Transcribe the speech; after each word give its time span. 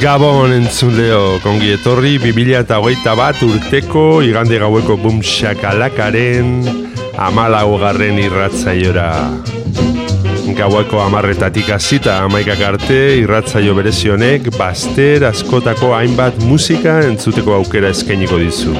Gabon 0.00 0.48
entzuleo, 0.56 1.42
kongi 1.44 1.74
etorri 1.74 2.14
2008 2.22 3.12
bat 3.18 3.36
urteko 3.44 4.22
igande 4.24 4.56
gaueko 4.62 4.94
bum 4.96 5.18
shakalakaren 5.20 6.62
amalau 7.20 7.76
garren 7.82 8.16
irratzaiora. 8.22 9.10
Gaueko 10.56 11.02
amarretatik 11.04 11.68
hasita 11.76 12.16
amaikak 12.24 12.64
arte 12.64 12.98
irratzaio 13.20 13.76
berezionek 13.76 14.48
baster 14.56 15.28
askotako 15.28 15.92
hainbat 15.98 16.40
musika 16.48 17.02
entzuteko 17.04 17.58
aukera 17.60 17.92
eskainiko 17.92 18.40
dizu. 18.40 18.72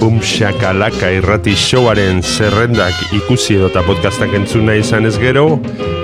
Bum 0.00 0.18
shakalaka 0.18 1.14
irrati 1.20 1.54
showaren 1.54 2.24
zerrendak 2.26 3.14
ikusi 3.22 3.60
edota 3.60 3.86
podcastak 3.86 4.34
entzun 4.34 4.66
nahi 4.66 4.82
izan 4.82 5.06
ez 5.06 5.14
gero, 5.22 5.52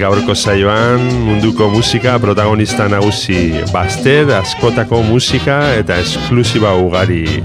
Gaurko 0.00 0.34
saioan 0.34 1.00
munduko 1.26 1.68
musika 1.68 2.18
protagonista 2.18 2.88
nagusi. 2.88 3.52
Baster, 3.72 4.30
askotako 4.32 5.02
musika 5.04 5.74
eta 5.76 5.98
esklusiba 6.00 6.72
ugari. 6.80 7.42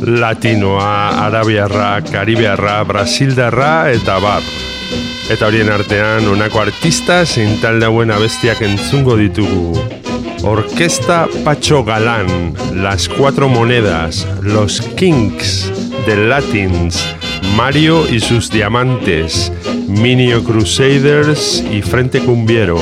Latinoa, 0.00 1.08
Arabiarra, 1.26 2.00
Karibiarra, 2.08 2.80
Brasildarra 2.88 3.90
eta 3.92 4.16
bar. 4.24 4.42
Eta 5.28 5.50
horien 5.50 5.68
artean 5.68 6.24
honako 6.32 6.64
artista 6.64 7.26
zein 7.26 7.58
talde 7.60 7.84
hauen 7.90 8.10
abestiak 8.14 8.64
entzungo 8.64 9.20
ditugu 9.20 10.07
Orquesta 10.42 11.28
Pacho 11.44 11.84
Galán, 11.84 12.54
Las 12.74 13.08
Cuatro 13.08 13.48
Monedas, 13.48 14.26
Los 14.42 14.80
Kings, 14.80 15.72
The 16.06 16.16
Latins, 16.16 17.04
Mario 17.56 18.08
y 18.08 18.20
sus 18.20 18.50
Diamantes, 18.50 19.52
Minio 19.88 20.44
Crusaders 20.44 21.64
y 21.72 21.82
Frente 21.82 22.20
Cumbiero, 22.20 22.78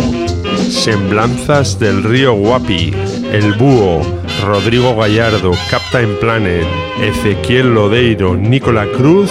Semblanzas 0.69 1.79
del 1.79 2.03
Río 2.03 2.35
Guapi, 2.35 2.93
El 3.33 3.55
Búho, 3.55 4.03
Rodrigo 4.45 4.97
Gallardo, 4.97 5.53
Captain 5.71 6.19
Planet, 6.21 6.67
Ezequiel 7.01 7.75
Lodeiro, 7.75 8.37
Nicola 8.37 8.87
Cruz, 8.97 9.31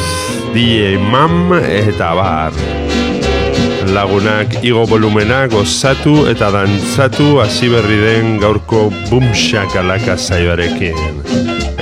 DJ 0.53 0.97
Mam 0.97 1.53
eta 1.53 2.13
bar 2.13 2.53
lagunak 3.95 4.63
igo 4.67 4.83
volumena 4.85 5.45
gozatu 5.47 6.25
eta 6.31 6.49
dantzatu 6.51 7.27
hasi 7.39 7.69
berri 7.71 7.99
den 8.01 8.33
gaurko 8.41 8.81
bumxak 9.09 9.77
alaka 9.79 10.17
zaioarekin. 10.17 10.99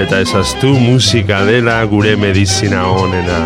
Eta 0.03 0.21
ezaztu 0.25 0.75
musika 0.85 1.41
dela 1.49 1.79
gure 1.89 2.15
medizina 2.25 2.85
honena. 2.91 3.41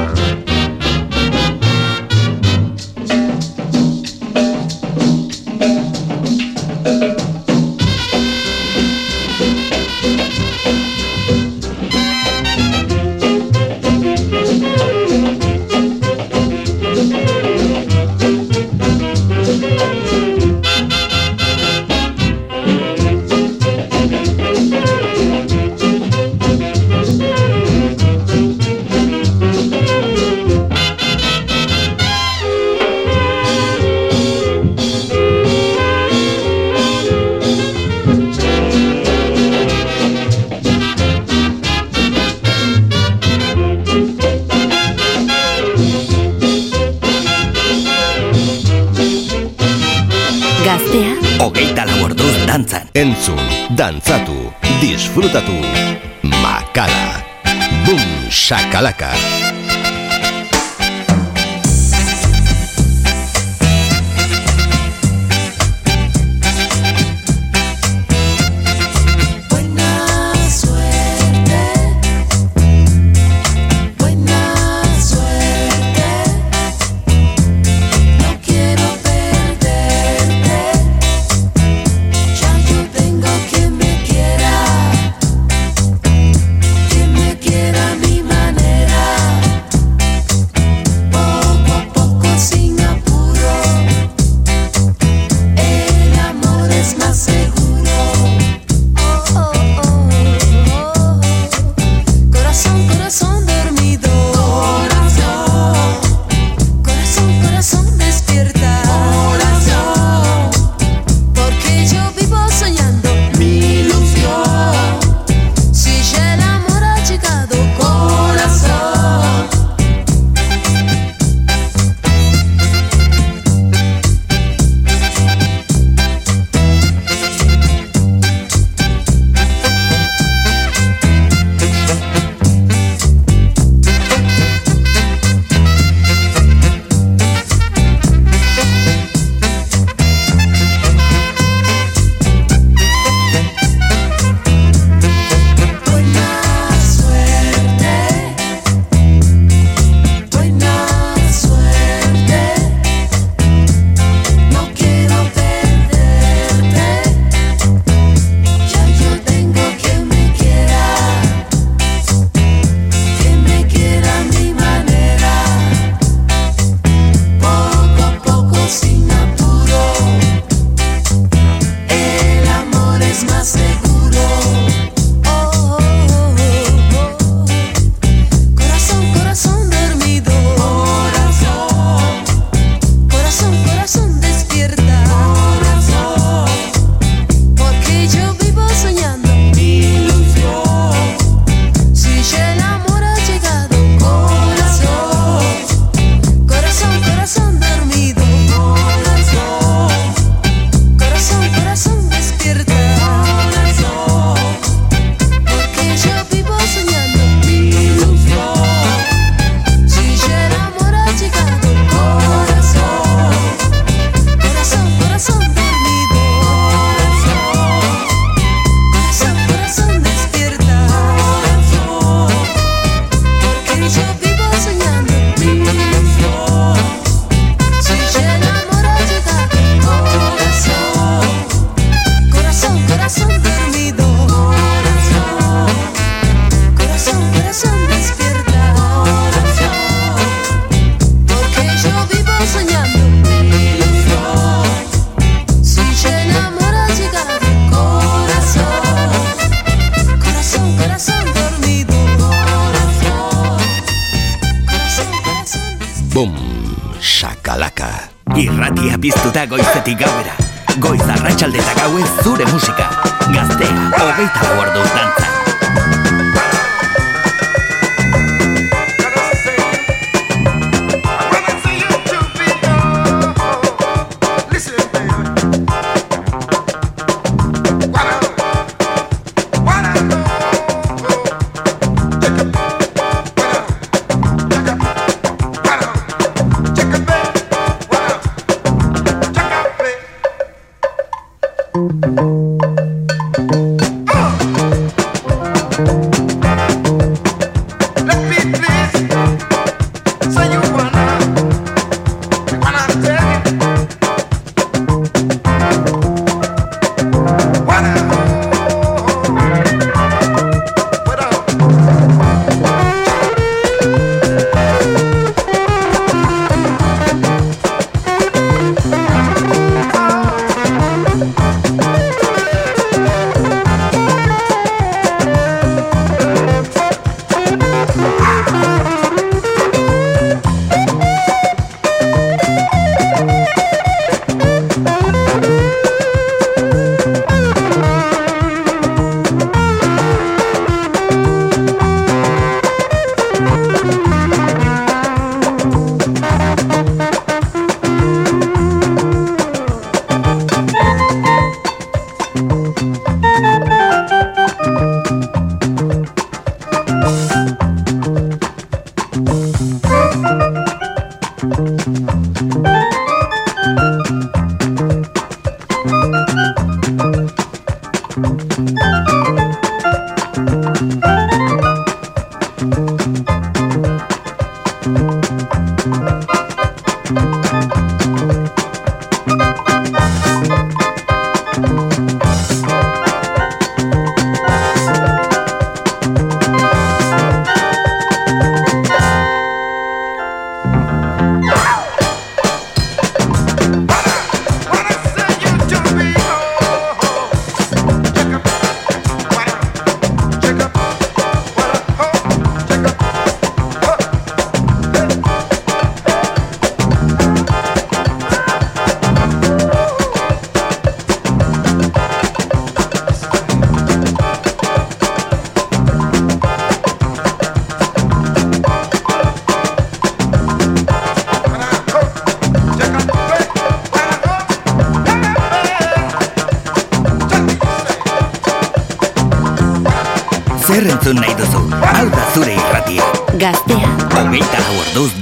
Calaca. 58.78 59.17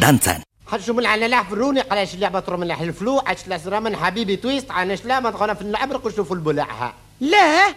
دانسان 0.06 0.42
خرجوا 0.66 0.96
من 0.96 1.06
على 1.06 1.28
لاح 1.28 1.50
فروني 1.50 1.82
قلاش 1.82 2.14
اللعبة 2.14 2.40
ترو 2.40 2.58
من 2.58 2.72
الفلو 2.72 3.22
عش 3.28 3.48
لاسرا 3.48 3.80
من 3.80 3.96
حبيبي 3.96 4.36
تويست 4.36 4.72
عناش 4.72 5.06
لا 5.06 5.20
ما 5.20 5.30
دخلنا 5.30 5.54
في 5.54 5.62
العبرق 5.62 6.06
وشوفوا 6.06 6.36
البلعها. 6.36 6.94
لا. 7.20 7.74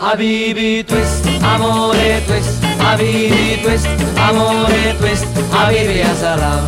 حبيبي 0.00 0.82
تويست 0.82 1.26
أموري 1.26 2.20
تويست 2.28 2.64
حبيبي 2.64 3.56
تويست. 3.62 4.07
Amore 4.28 4.94
twist, 4.98 5.24
Habibi 5.52 5.98
ya 6.04 6.12
salam, 6.14 6.64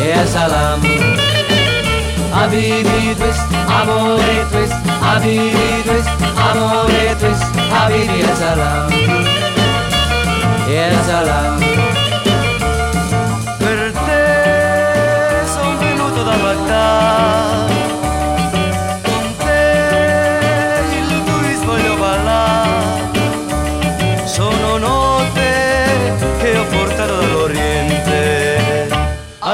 ya 0.00 0.24
salam. 0.26 0.80
Habibi 2.32 3.14
twist, 3.18 3.44
amore 3.78 4.36
twist, 4.50 4.78
Habibi 5.04 5.68
twist, 5.84 6.10
amore 6.48 7.04
twist, 7.20 7.44
Habibi 7.72 8.20
ya 8.24 8.32
salam, 8.40 8.90
ya 10.72 10.88
salam. 11.04 11.97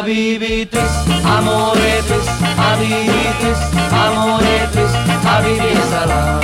habibites, 0.05 0.91
amoretes, 1.25 2.27
habibites, 2.59 3.59
amoretes, 3.91 4.93
habibites. 5.25 6.44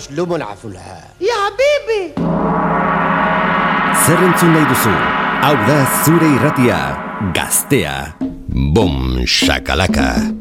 باش 0.00 0.10
لوم 0.10 0.36
نعفو 0.36 0.68
يا 0.68 1.34
حبيبي. 1.44 2.14
سرن 4.06 4.32
سوني 4.40 4.64
دوسو 4.64 4.90
أو 5.44 5.54
دا 5.54 5.84
سوري 6.04 6.36
راتيا 6.36 6.96
غاستيا 7.36 8.12
بوم 8.48 9.22
شاكالاكا 9.26 10.39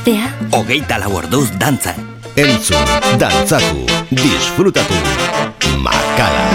Gaztea, 0.00 0.32
Hogeita 0.56 0.96
lau 0.96 1.10
orduz 1.12 1.50
dantzan. 1.60 1.98
Entzun, 2.34 2.88
dantzatu, 3.20 3.84
disfrutatu. 4.08 4.96
Makala. 5.76 6.46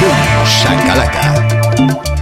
Bum, 0.00 0.22
shakalaka. 0.48 2.21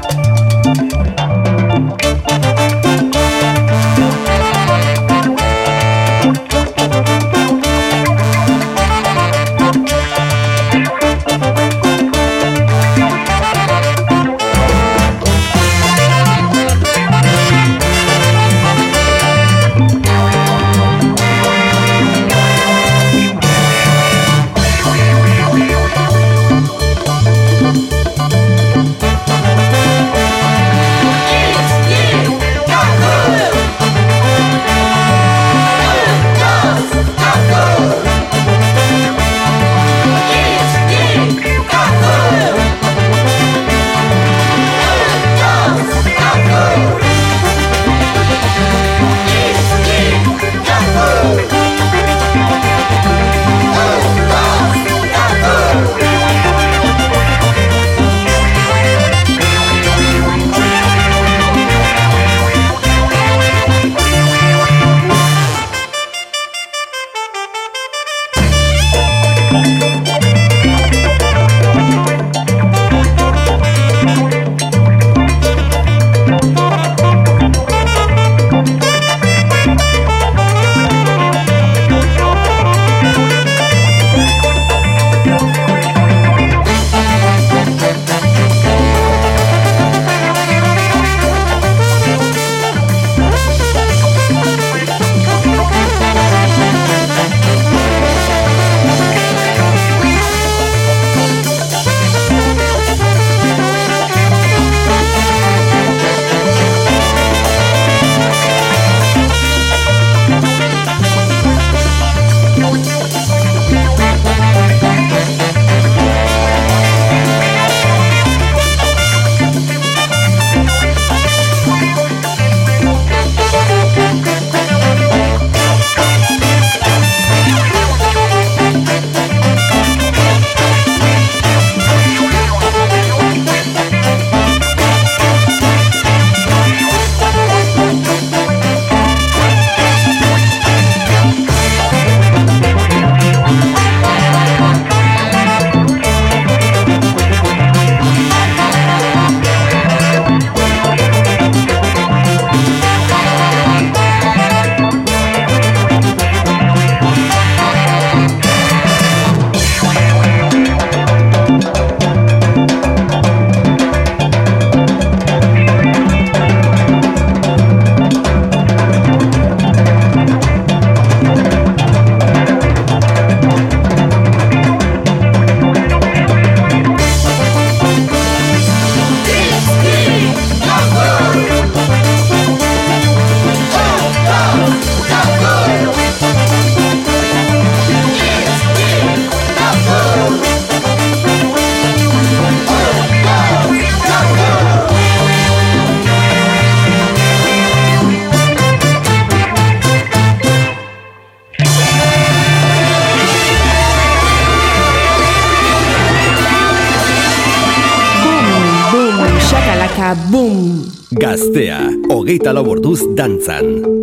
Hogeita 212.31 212.53
lau 212.55 212.62
orduz 212.71 213.01
dantzan. 213.19 213.99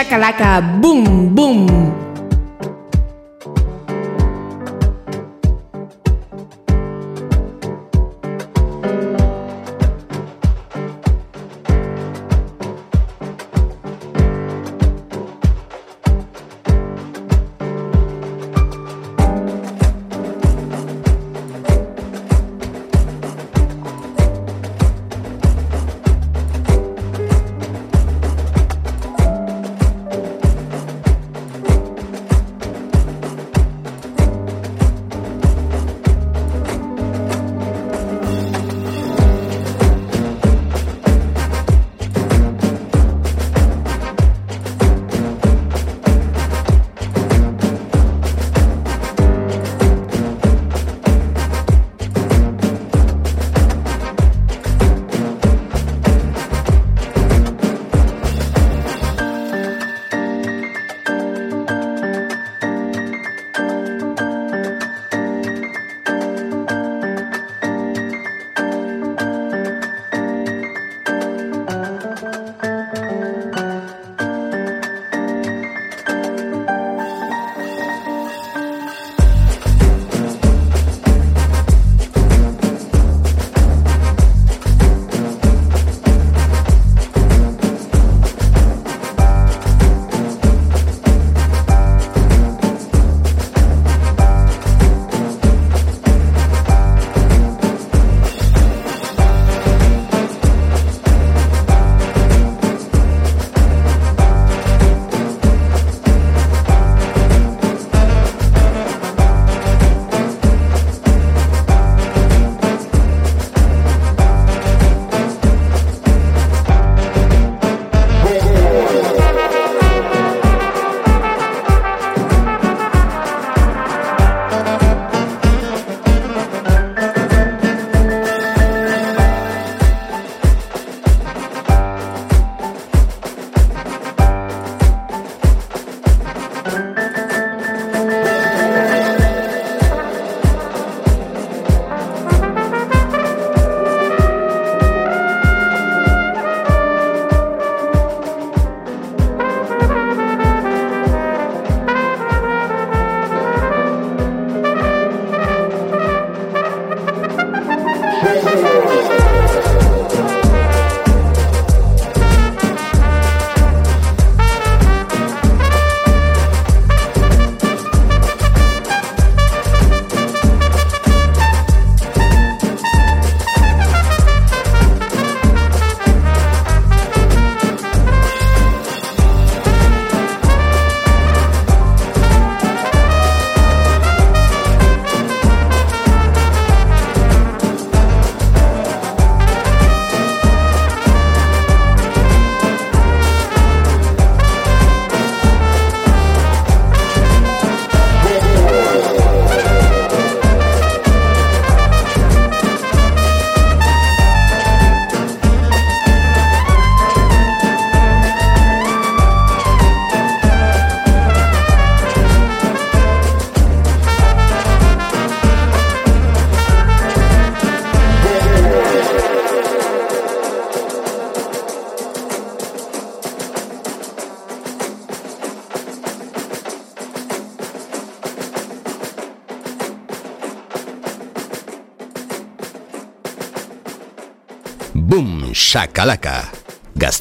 Shakalaka, 0.00 0.79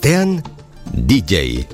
Gaztean, 0.10 0.42
DJ 1.06 1.68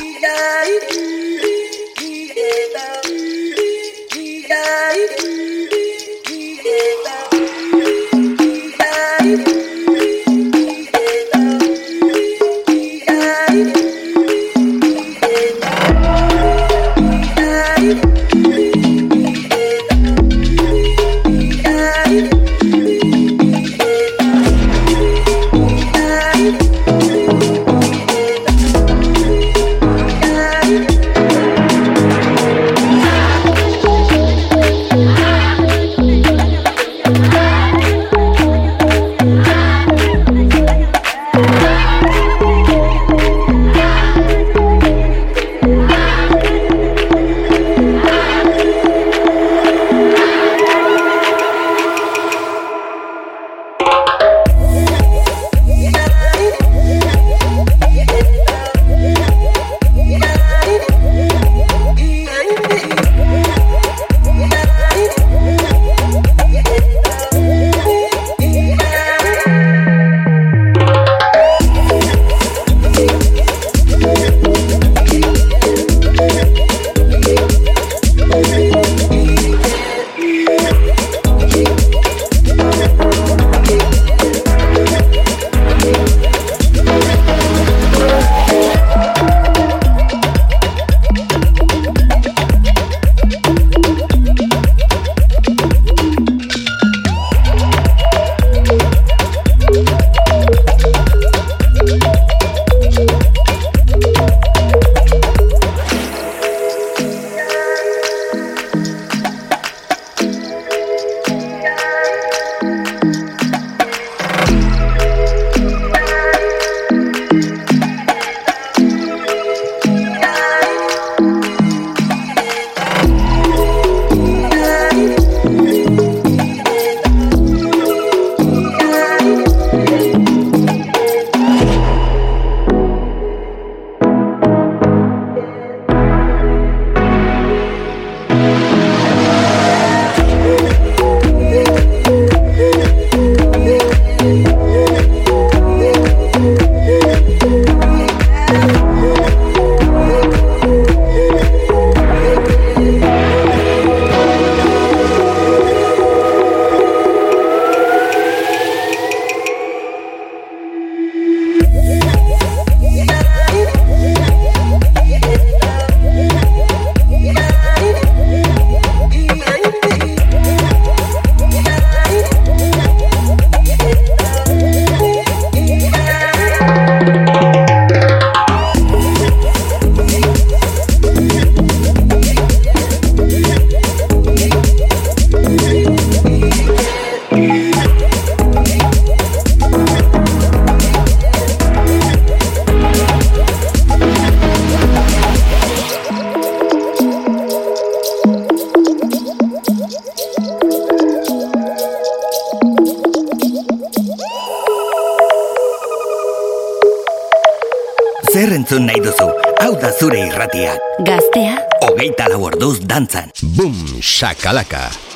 Boom 213.42 214.02
shakalaka. 214.02 215.13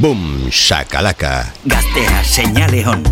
Boom 0.00 0.46
Shakalaka. 0.50 1.52
Gaztea 1.66 2.22
seinale 2.22 2.82
hon. 2.84 3.02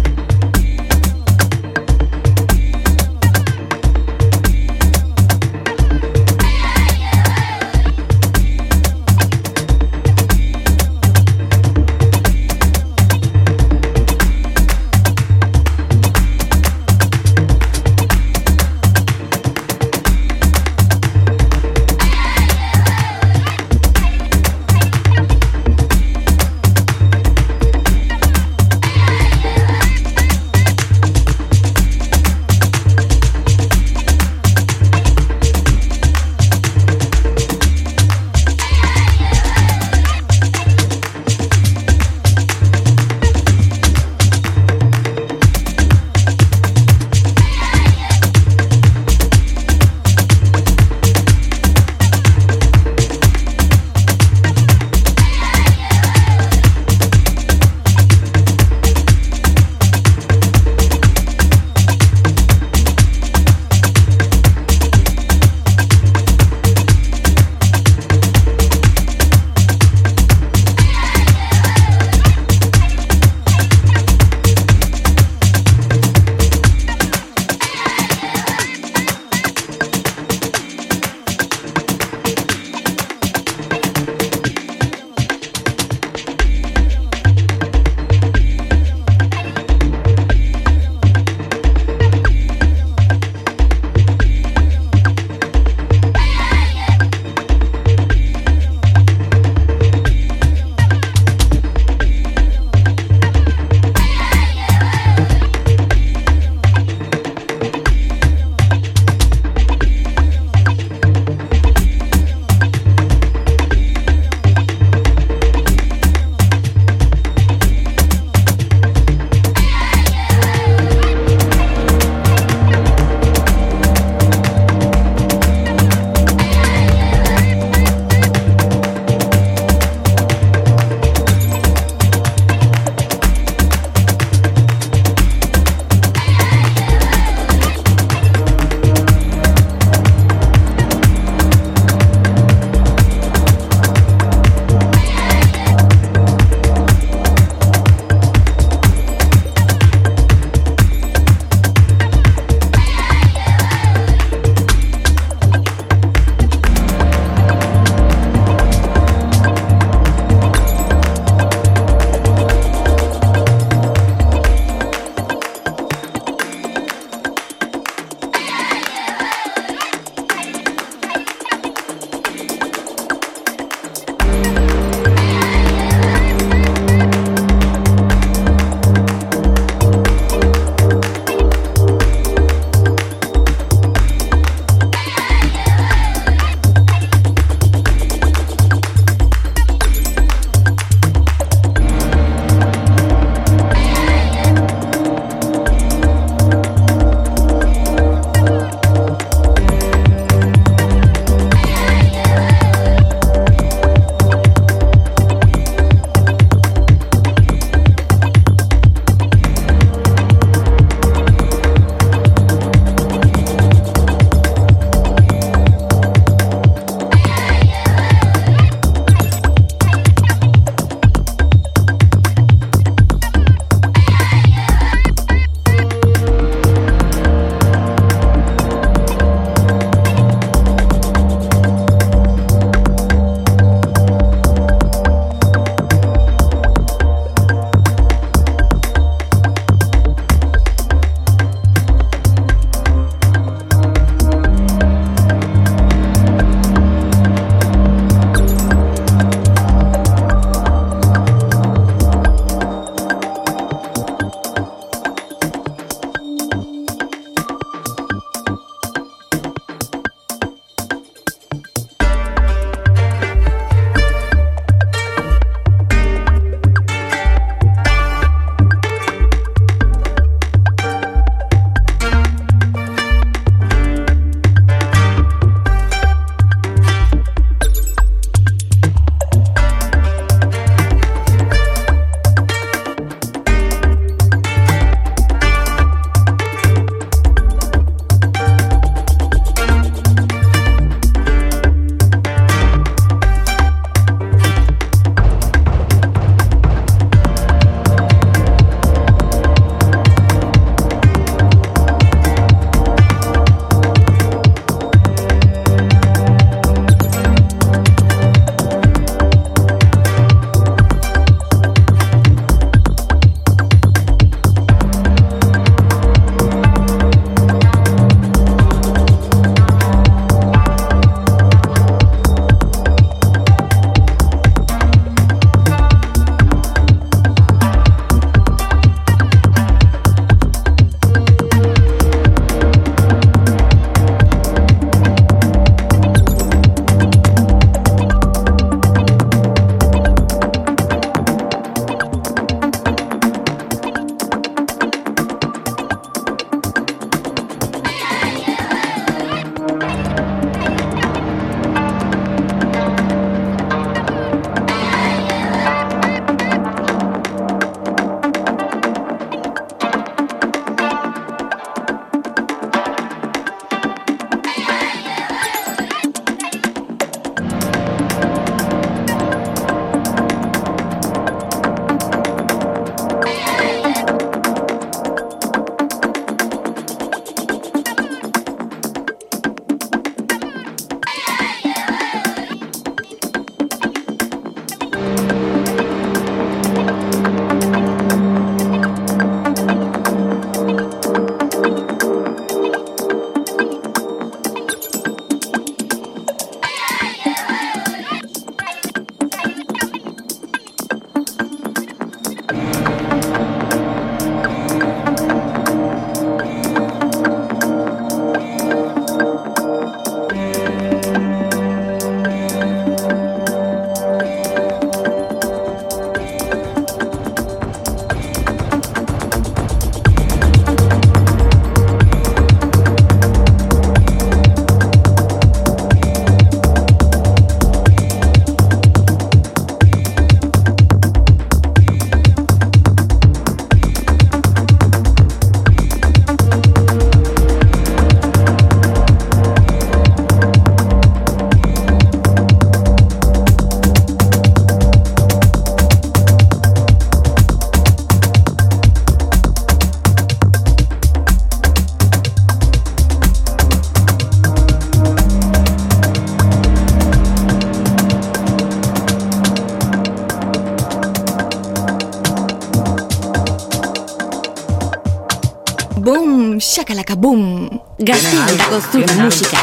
Shakalakaboom. 466.77 467.70
Gastón 467.97 468.59
con 468.68 468.83
su 468.83 469.14
música. 469.14 469.57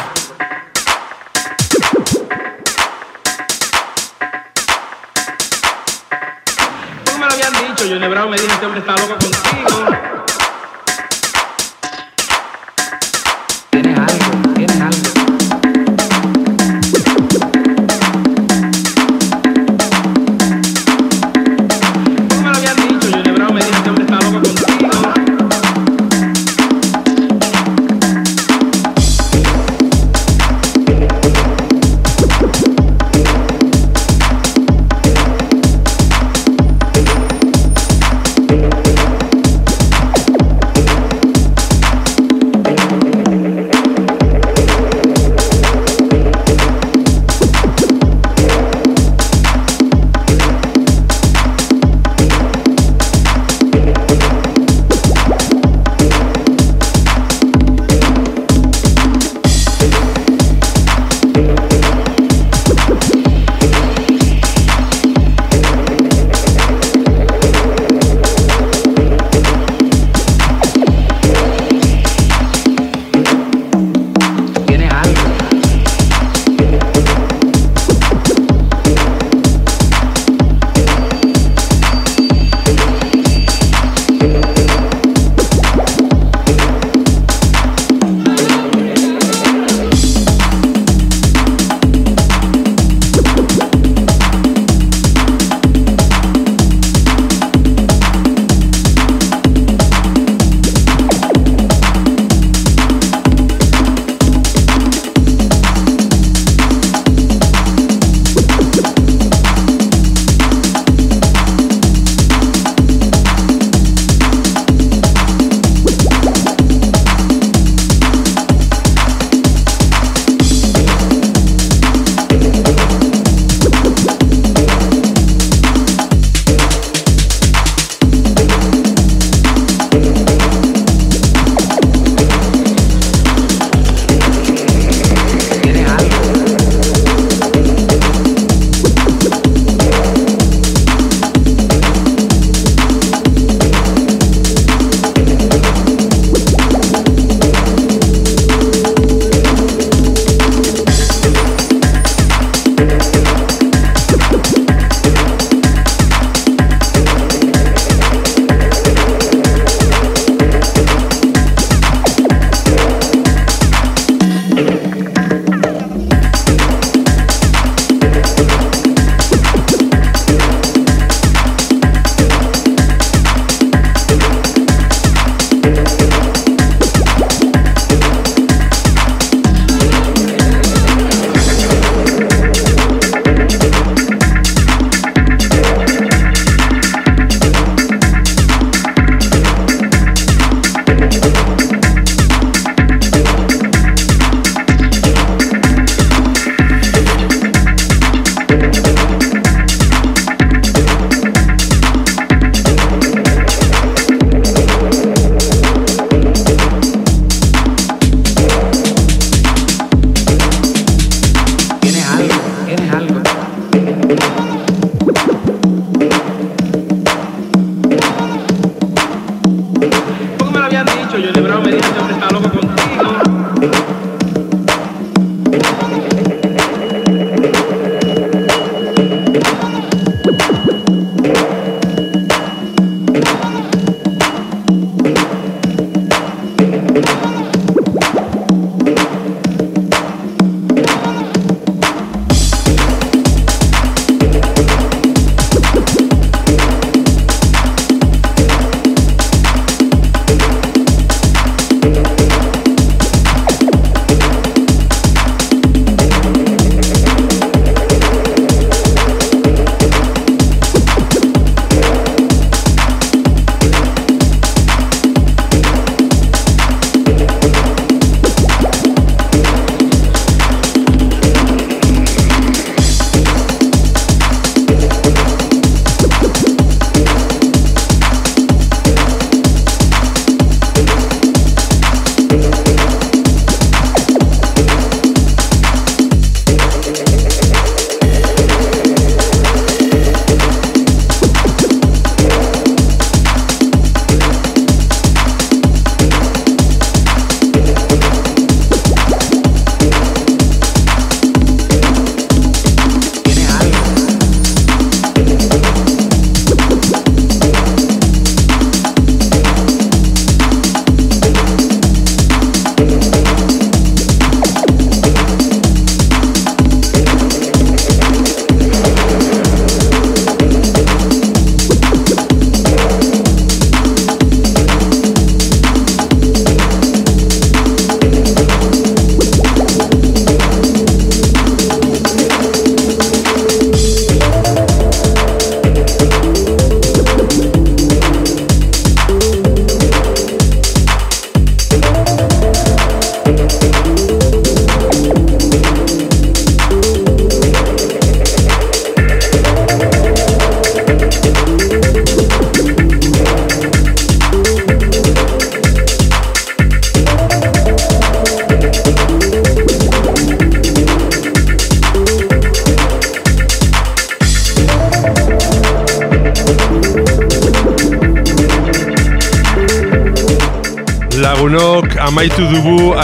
Tú 7.06 7.12
me 7.20 7.26
lo 7.28 7.34
habían 7.34 7.54
dicho, 7.54 7.84
Junior 7.88 8.10
Brown 8.10 8.32
me 8.32 8.38
dijo, 8.38 8.52
este 8.52 8.66
hombre 8.66 8.80
está 8.80 8.94
loco 8.94 9.14
contigo. 9.20 10.03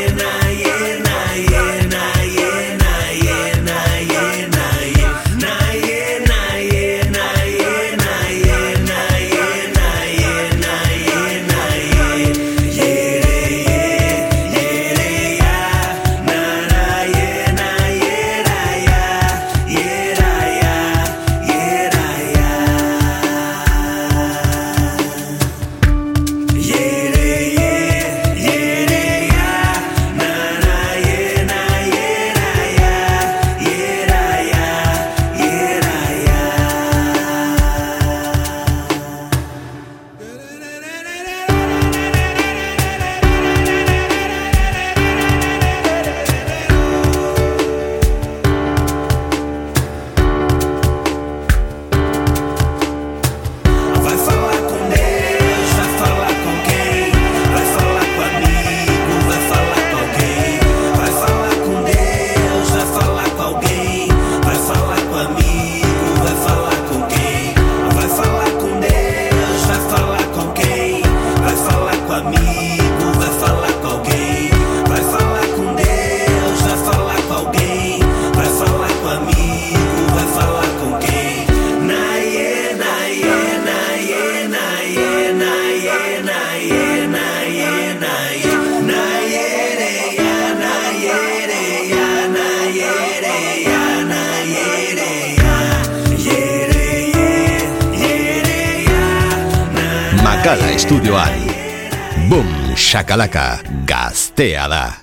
Shakalaka 103.23 103.63
gaztea 103.87 104.69
da. 104.69 105.02